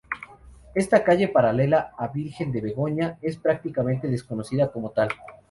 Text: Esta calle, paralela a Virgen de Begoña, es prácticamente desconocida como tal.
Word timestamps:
Esta 0.73 1.03
calle, 1.03 1.27
paralela 1.27 1.91
a 1.95 2.07
Virgen 2.07 2.51
de 2.51 2.59
Begoña, 2.59 3.19
es 3.21 3.37
prácticamente 3.37 4.07
desconocida 4.07 4.71
como 4.71 4.89
tal. 4.89 5.09